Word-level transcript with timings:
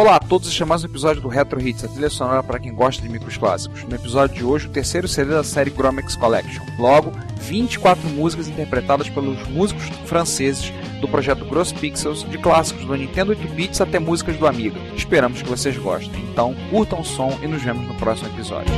Olá 0.00 0.16
a 0.16 0.18
todos, 0.18 0.58
é 0.58 0.64
mais 0.64 0.82
um 0.82 0.86
episódio 0.86 1.20
do 1.20 1.28
Retro 1.28 1.60
Hits, 1.60 1.84
a 1.84 1.88
trilha 1.88 2.08
sonora 2.08 2.42
para 2.42 2.58
quem 2.58 2.72
gosta 2.72 3.02
de 3.02 3.08
micros 3.10 3.36
clássicos. 3.36 3.84
No 3.84 3.94
episódio 3.94 4.34
de 4.34 4.42
hoje, 4.42 4.66
o 4.66 4.70
terceiro 4.70 5.06
CD 5.06 5.32
da 5.32 5.44
série 5.44 5.68
Gromex 5.68 6.16
Collection. 6.16 6.64
Logo, 6.78 7.12
24 7.36 8.08
músicas 8.08 8.48
interpretadas 8.48 9.10
pelos 9.10 9.46
músicos 9.48 9.84
franceses 10.06 10.72
do 11.02 11.06
projeto 11.06 11.44
Gross 11.44 11.70
Pixels, 11.70 12.24
de 12.30 12.38
clássicos 12.38 12.86
do 12.86 12.96
Nintendo 12.96 13.32
8 13.32 13.46
bits 13.48 13.82
até 13.82 13.98
músicas 13.98 14.38
do 14.38 14.46
Amiga. 14.46 14.80
Esperamos 14.96 15.42
que 15.42 15.48
vocês 15.50 15.76
gostem. 15.76 16.24
Então, 16.32 16.56
curtam 16.70 17.00
o 17.00 17.04
som 17.04 17.38
e 17.42 17.46
nos 17.46 17.62
vemos 17.62 17.86
no 17.86 17.94
próximo 17.96 18.30
episódio. 18.30 18.72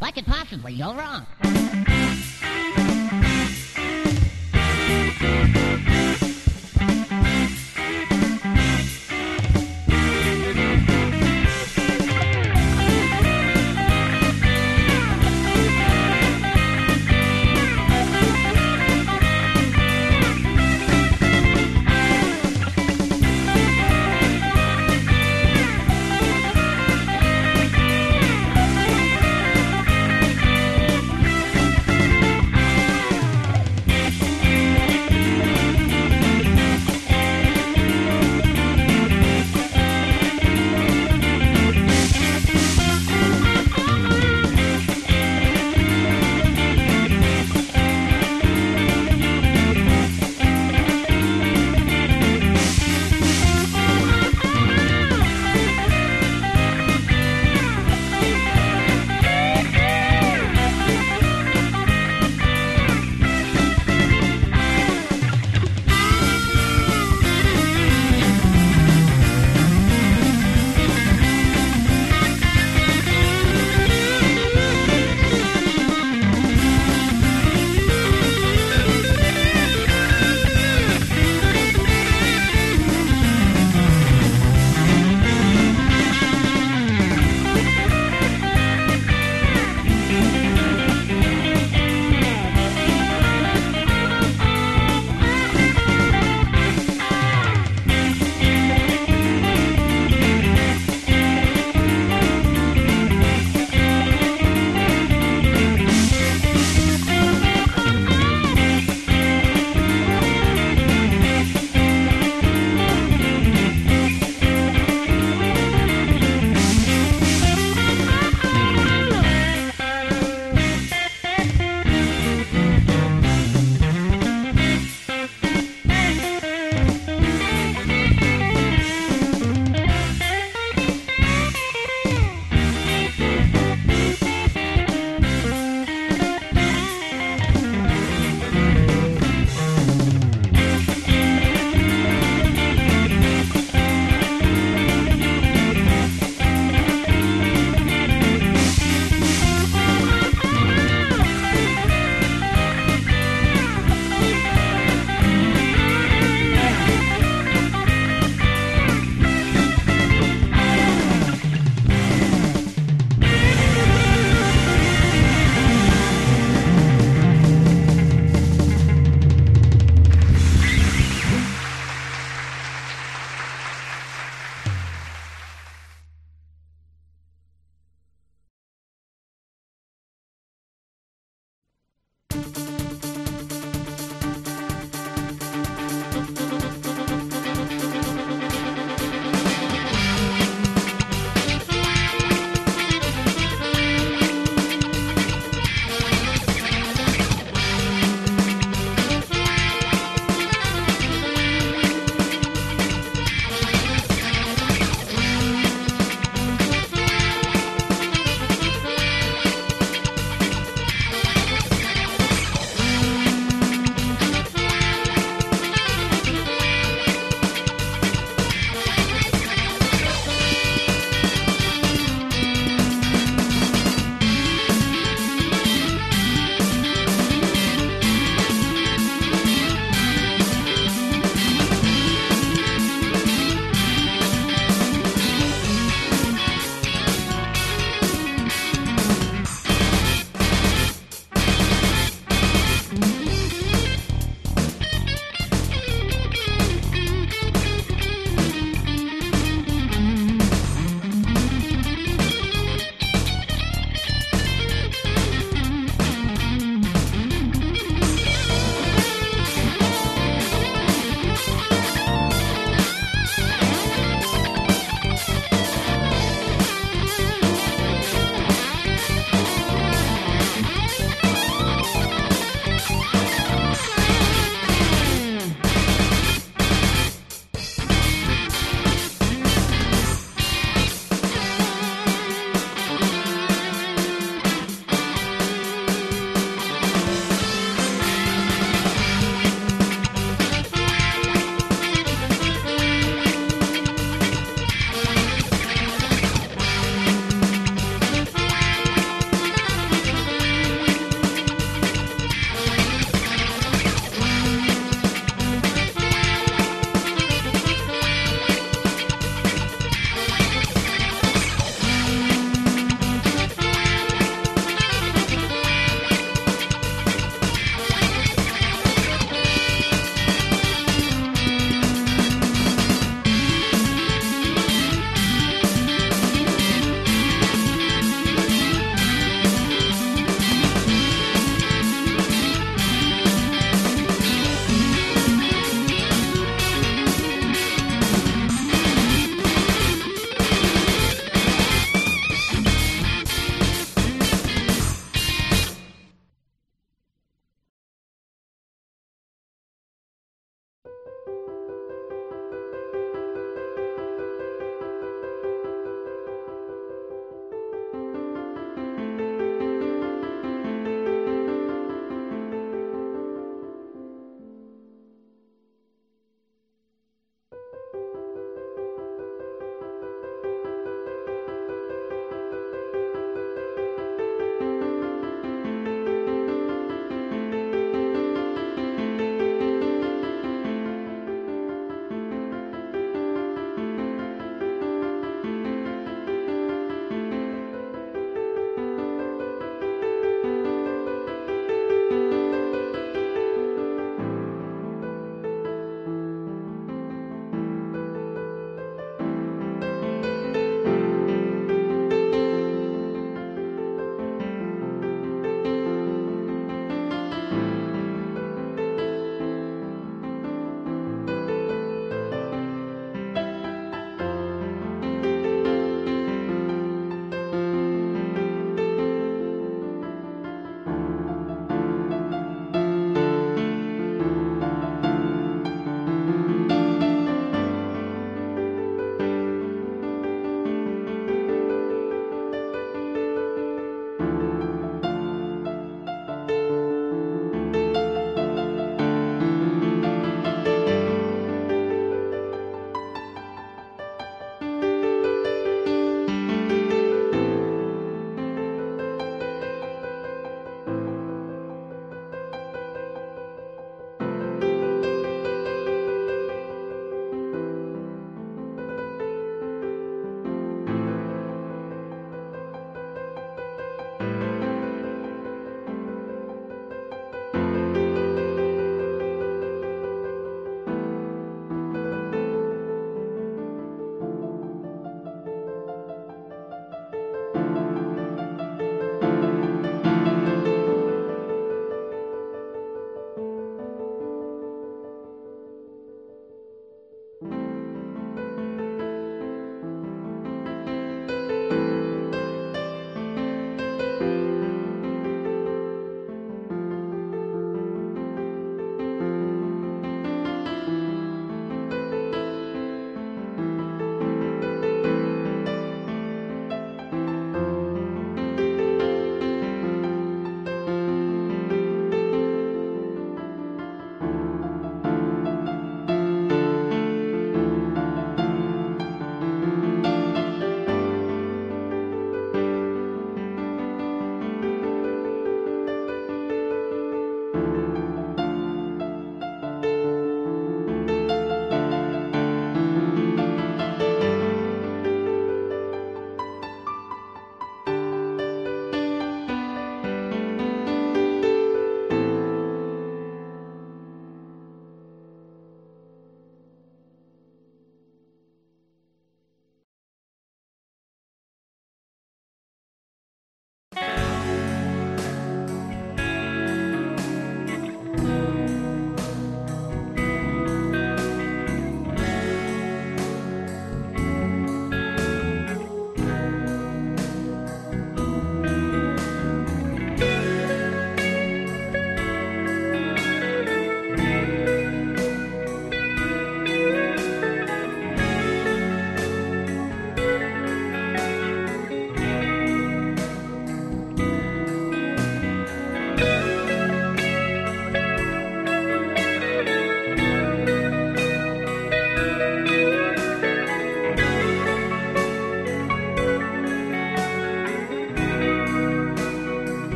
What 0.00 0.14
could 0.14 0.24
possibly 0.24 0.78
go 0.78 0.94
wrong? 0.94 1.89